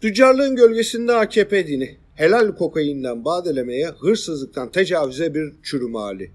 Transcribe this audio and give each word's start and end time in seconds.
Tüccarlığın 0.00 0.56
gölgesinde 0.56 1.12
AKP 1.12 1.66
dini, 1.66 1.96
helal 2.14 2.56
kokainden 2.56 3.24
badelemeye, 3.24 3.86
hırsızlıktan 3.86 4.70
tecavüze 4.70 5.34
bir 5.34 5.52
çürüm 5.62 5.94
hali. 5.94 6.30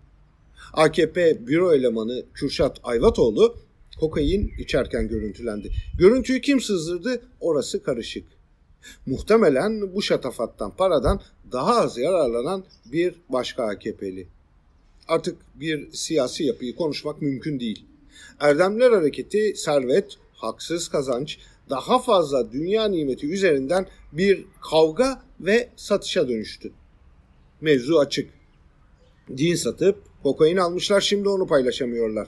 AKP 0.73 1.47
büro 1.47 1.73
elemanı 1.73 2.25
Kürşat 2.33 2.79
Ayvatoğlu 2.83 3.55
kokain 3.99 4.53
içerken 4.59 5.07
görüntülendi. 5.07 5.71
Görüntüyü 5.99 6.41
kim 6.41 6.61
sızdırdı? 6.61 7.21
Orası 7.39 7.83
karışık. 7.83 8.23
Muhtemelen 9.05 9.95
bu 9.95 10.01
şatafattan, 10.01 10.75
paradan 10.75 11.21
daha 11.51 11.75
az 11.81 11.97
yararlanan 11.97 12.63
bir 12.85 13.15
başka 13.29 13.63
AKP'li. 13.63 14.27
Artık 15.07 15.37
bir 15.55 15.91
siyasi 15.91 16.43
yapıyı 16.43 16.75
konuşmak 16.75 17.21
mümkün 17.21 17.59
değil. 17.59 17.85
Erdemler 18.39 18.91
Hareketi, 18.91 19.53
servet, 19.55 20.17
haksız 20.33 20.87
kazanç, 20.87 21.37
daha 21.69 21.99
fazla 21.99 22.51
dünya 22.51 22.85
nimeti 22.87 23.27
üzerinden 23.27 23.87
bir 24.11 24.45
kavga 24.69 25.21
ve 25.39 25.69
satışa 25.75 26.29
dönüştü. 26.29 26.71
Mevzu 27.61 27.97
açık. 27.97 28.29
Din 29.37 29.55
satıp 29.55 30.03
kokain 30.23 30.57
almışlar 30.57 31.01
şimdi 31.01 31.29
onu 31.29 31.47
paylaşamıyorlar. 31.47 32.27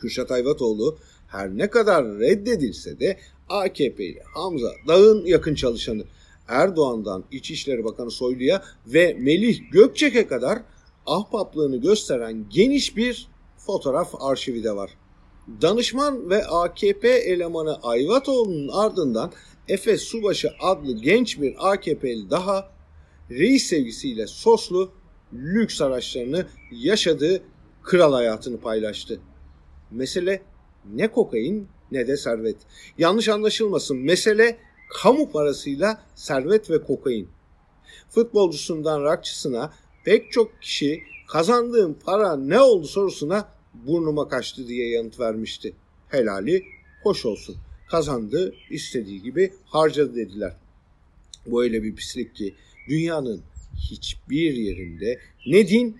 Kürşat 0.00 0.30
Ayvatoğlu 0.30 0.98
her 1.28 1.48
ne 1.48 1.70
kadar 1.70 2.18
reddedilse 2.18 3.00
de 3.00 3.18
AKP 3.48 4.04
ile 4.04 4.22
Hamza 4.34 4.72
Dağ'ın 4.88 5.26
yakın 5.26 5.54
çalışanı 5.54 6.04
Erdoğan'dan 6.48 7.24
İçişleri 7.30 7.84
Bakanı 7.84 8.10
Soylu'ya 8.10 8.62
ve 8.86 9.16
Melih 9.18 9.60
Gökçek'e 9.72 10.26
kadar 10.26 10.62
ahbaplığını 11.06 11.76
gösteren 11.76 12.46
geniş 12.50 12.96
bir 12.96 13.28
fotoğraf 13.58 14.14
arşivi 14.20 14.64
de 14.64 14.76
var. 14.76 14.90
Danışman 15.62 16.30
ve 16.30 16.46
AKP 16.46 17.08
elemanı 17.08 17.78
Ayvatoğlu'nun 17.82 18.68
ardından 18.68 19.32
Efes 19.68 20.02
Subaşı 20.02 20.50
adlı 20.60 20.92
genç 20.92 21.40
bir 21.40 21.54
AKP'li 21.58 22.30
daha 22.30 22.70
reis 23.30 23.66
sevgisiyle 23.66 24.26
soslu 24.26 24.90
lüks 25.32 25.80
araçlarını 25.80 26.46
yaşadığı 26.72 27.42
kral 27.82 28.12
hayatını 28.12 28.60
paylaştı. 28.60 29.20
Mesele 29.90 30.42
ne 30.94 31.08
kokain 31.08 31.68
ne 31.92 32.06
de 32.06 32.16
servet. 32.16 32.56
Yanlış 32.98 33.28
anlaşılmasın 33.28 33.96
mesele 33.96 34.58
kamu 35.02 35.30
parasıyla 35.30 36.02
servet 36.14 36.70
ve 36.70 36.82
kokain. 36.82 37.28
Futbolcusundan 38.08 39.04
rakçısına 39.04 39.72
pek 40.04 40.32
çok 40.32 40.62
kişi 40.62 41.02
kazandığım 41.28 41.98
para 42.04 42.36
ne 42.36 42.60
oldu 42.60 42.86
sorusuna 42.86 43.48
burnuma 43.74 44.28
kaçtı 44.28 44.68
diye 44.68 44.90
yanıt 44.90 45.20
vermişti. 45.20 45.72
Helali 46.08 46.64
hoş 47.02 47.26
olsun. 47.26 47.56
Kazandı, 47.88 48.54
istediği 48.70 49.22
gibi 49.22 49.52
harcadı 49.66 50.16
dediler. 50.16 50.56
Bu 51.46 51.62
öyle 51.62 51.82
bir 51.82 51.94
pislik 51.94 52.34
ki 52.34 52.54
dünyanın 52.88 53.42
hiçbir 53.90 54.52
yerinde 54.52 55.18
ne 55.46 55.68
din 55.68 55.96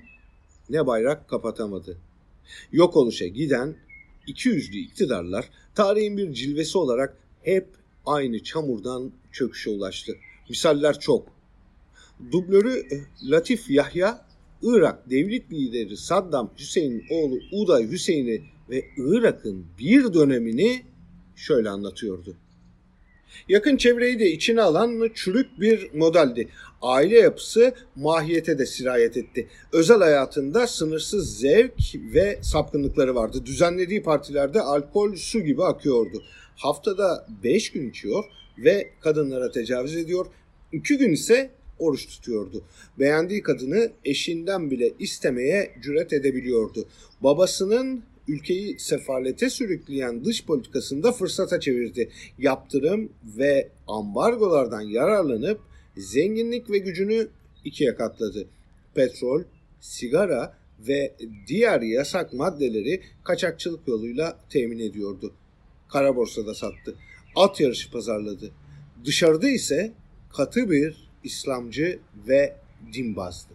ne 0.71 0.87
bayrak 0.87 1.29
kapatamadı. 1.29 1.99
Yok 2.73 2.97
oluşa 2.97 3.27
giden 3.27 3.77
iki 4.27 4.49
yüzlü 4.49 4.79
iktidarlar 4.79 5.51
tarihin 5.75 6.17
bir 6.17 6.33
cilvesi 6.33 6.79
olarak 6.79 7.17
hep 7.43 7.67
aynı 8.07 8.43
çamurdan 8.43 9.13
çöküşe 9.33 9.71
ulaştı. 9.71 10.17
Misaller 10.49 11.01
çok. 11.01 11.29
Dublörü 12.33 12.87
eh, 12.91 13.31
Latif 13.31 13.71
Yahya, 13.71 14.27
Irak 14.63 15.11
devlet 15.11 15.53
lideri 15.53 15.97
Saddam 15.97 16.51
Hüseyin'in 16.59 17.05
oğlu 17.11 17.39
Uday 17.53 17.91
Hüseyin'i 17.91 18.43
ve 18.71 18.85
Irak'ın 18.97 19.67
bir 19.79 20.15
dönemini 20.15 20.83
şöyle 21.37 21.71
anlatıyordu. 21.71 22.37
Yakın 23.49 23.77
çevreyi 23.77 24.19
de 24.19 24.31
içine 24.31 24.63
alan 24.63 25.11
çürük 25.15 25.61
bir 25.61 25.95
modeldi. 25.95 26.49
Aile 26.83 27.19
yapısı 27.19 27.75
mahiyete 27.97 28.59
de 28.59 28.67
sirayet 28.67 29.17
etti. 29.17 29.49
Özel 29.73 29.99
hayatında 29.99 30.67
sınırsız 30.67 31.39
zevk 31.39 31.73
ve 32.15 32.39
sapkınlıkları 32.43 33.15
vardı. 33.15 33.43
Düzenlediği 33.47 34.03
partilerde 34.03 34.61
alkol 34.61 35.17
su 35.17 35.41
gibi 35.41 35.65
akıyordu. 35.65 36.23
Haftada 36.57 37.27
5 37.45 37.73
gün 37.73 37.91
içiyor 37.91 38.25
ve 38.59 38.91
kadınlara 39.01 39.51
tecavüz 39.51 39.97
ediyor. 39.97 40.27
2 40.73 40.99
gün 40.99 41.13
ise 41.13 41.51
oruç 41.81 42.07
tutuyordu. 42.07 42.63
Beğendiği 42.99 43.43
kadını 43.43 43.91
eşinden 44.05 44.71
bile 44.71 44.93
istemeye 44.99 45.71
cüret 45.83 46.13
edebiliyordu. 46.13 46.89
Babasının 47.21 48.03
ülkeyi 48.29 48.79
sefalete 48.79 49.51
sürükleyen 49.51 50.25
dış 50.25 50.45
politikasında 50.45 51.13
fırsata 51.13 51.61
çevirdi. 51.61 52.11
Yaptırım 52.39 53.13
ve 53.39 53.69
ambargolardan 53.89 54.81
yararlanıp 54.81 55.61
zenginlik 55.97 56.71
ve 56.71 56.79
gücünü 56.79 57.29
ikiye 57.65 57.95
katladı. 57.95 58.47
Petrol, 58.95 59.43
sigara 59.81 60.55
ve 60.89 61.15
diğer 61.47 61.81
yasak 61.81 62.33
maddeleri 62.33 63.01
kaçakçılık 63.25 63.89
yoluyla 63.89 64.39
temin 64.51 64.79
ediyordu. 64.79 65.33
Kara 65.89 66.17
borsada 66.17 66.55
sattı. 66.55 66.95
At 67.37 67.61
yarışı 67.61 67.91
pazarladı. 67.91 68.51
Dışarıda 69.05 69.49
ise 69.49 69.93
katı 70.37 70.71
bir 70.71 71.10
İslamcı 71.25 71.99
ve 72.29 72.57
dinbazdı. 72.93 73.55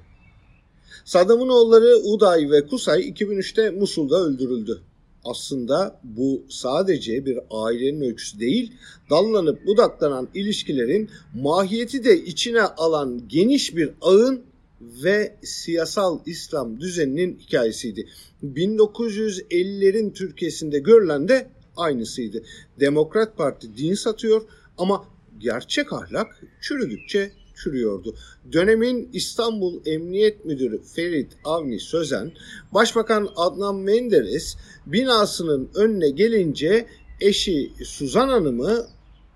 Saddam'ın 1.06 1.50
oğulları 1.50 1.98
Uday 1.98 2.52
ve 2.52 2.68
Kusay 2.68 3.10
2003'te 3.10 3.70
Musul'da 3.70 4.16
öldürüldü. 4.16 4.82
Aslında 5.24 6.00
bu 6.04 6.44
sadece 6.50 7.26
bir 7.26 7.40
ailenin 7.52 8.02
öyküsü 8.02 8.40
değil, 8.40 8.74
dallanıp 9.10 9.66
budaklanan 9.66 10.28
ilişkilerin 10.34 11.10
mahiyeti 11.34 12.04
de 12.04 12.24
içine 12.24 12.62
alan 12.62 13.22
geniş 13.28 13.76
bir 13.76 13.90
ağın 14.02 14.42
ve 14.82 15.36
siyasal 15.44 16.20
İslam 16.26 16.80
düzeninin 16.80 17.40
hikayesiydi. 17.40 18.08
1950'lerin 18.44 20.14
Türkiye'sinde 20.14 20.80
görülen 20.80 21.28
de 21.28 21.48
aynısıydı. 21.78 22.44
Demokrat 22.80 23.38
Parti 23.38 23.78
din 23.78 23.94
satıyor 23.94 24.42
ama 24.78 25.06
gerçek 25.40 25.94
ahlak 25.94 26.44
çürüdükçe 26.62 27.32
çürüyordu. 27.56 28.16
Dönemin 28.52 29.10
İstanbul 29.14 29.82
Emniyet 29.86 30.46
Müdürü 30.46 30.82
Ferit 30.84 31.32
Avni 31.44 31.80
Sözen, 31.80 32.32
Başbakan 32.72 33.30
Adnan 33.36 33.76
Menderes 33.76 34.58
binasının 34.86 35.70
önüne 35.76 36.10
gelince 36.10 36.86
eşi 37.22 37.72
Suzan 37.84 38.30
Hanım'ı 38.30 38.88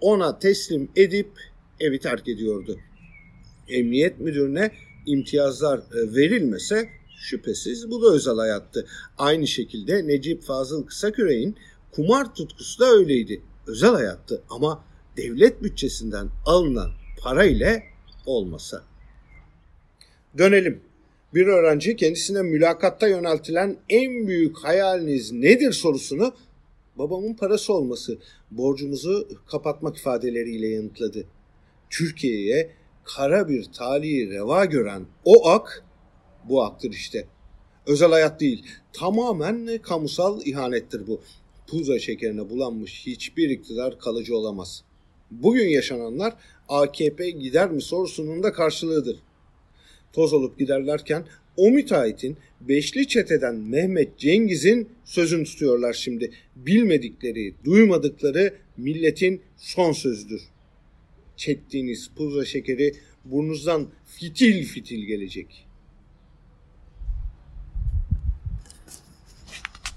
ona 0.02 0.40
teslim 0.40 0.90
edip 0.96 1.30
evi 1.80 2.00
terk 2.00 2.28
ediyordu. 2.28 2.78
Emniyet 3.70 4.20
Müdürüne 4.20 4.72
imtiyazlar 5.06 5.78
e, 5.78 6.16
verilmese 6.16 6.90
şüphesiz 7.20 7.92
bu 7.92 8.02
da 8.04 8.14
özel 8.14 8.36
hayattı. 8.36 8.88
Aynı 9.18 9.48
şekilde 9.48 10.08
Necip 10.08 10.44
Fazıl 10.44 10.86
Kısaküre'nin 10.86 11.56
kumar 11.92 12.36
tutkusu 12.36 12.80
da 12.80 12.86
öyleydi. 12.86 13.42
Özel 13.68 13.92
hayattı 13.92 14.42
ama 14.50 14.84
devlet 15.18 15.64
bütçesinden 15.64 16.30
alınan 16.46 16.92
para 17.22 17.46
ile 17.46 17.84
olmasa. 18.30 18.84
Dönelim. 20.38 20.82
Bir 21.34 21.48
öğrenci 21.48 21.96
kendisine 21.96 22.42
mülakatta 22.42 23.08
yöneltilen 23.08 23.78
en 23.90 24.28
büyük 24.28 24.58
hayaliniz 24.58 25.32
nedir 25.32 25.72
sorusunu 25.72 26.34
babamın 26.96 27.34
parası 27.34 27.74
olması, 27.74 28.18
borcumuzu 28.52 29.28
kapatmak 29.48 29.98
ifadeleriyle 29.98 30.68
yanıtladı. 30.68 31.26
Türkiye'ye 31.90 32.72
kara 33.04 33.48
bir 33.48 33.64
talihi 33.64 34.30
reva 34.30 34.66
gören 34.66 35.06
o 35.26 35.50
ak 35.50 35.84
bu 36.44 36.64
aktır 36.64 36.92
işte. 36.92 37.28
Özel 37.88 38.10
hayat 38.12 38.40
değil, 38.40 38.66
tamamen 38.94 39.78
kamusal 39.82 40.42
ihanettir 40.46 41.08
bu. 41.08 41.22
Puzra 41.68 42.00
şekerine 42.00 42.50
bulanmış 42.50 43.08
hiçbir 43.08 43.50
iktidar 43.50 44.00
kalıcı 44.00 44.38
olamaz. 44.38 44.84
Bugün 45.32 45.68
yaşananlar 45.68 46.34
AKP 46.70 47.30
gider 47.30 47.72
mi 47.72 47.82
sorusunun 47.82 48.44
da 48.44 48.54
karşılığıdır. 48.54 49.20
Toz 50.14 50.34
olup 50.34 50.60
giderlerken 50.60 51.26
o 51.58 51.72
müteahhitin 51.72 52.38
beşli 52.62 53.08
çeteden 53.08 53.56
Mehmet 53.56 54.18
Cengiz'in 54.18 54.90
sözünü 55.06 55.44
tutuyorlar 55.44 55.94
şimdi. 55.94 56.32
Bilmedikleri, 56.56 57.54
duymadıkları 57.64 58.54
milletin 58.78 59.42
son 59.58 59.92
sözüdür. 59.92 60.42
Çektiğiniz 61.36 62.10
pudra 62.18 62.46
şekeri 62.46 62.94
burnunuzdan 63.26 63.88
fitil 64.06 64.66
fitil 64.66 65.06
gelecek.'' 65.06 65.69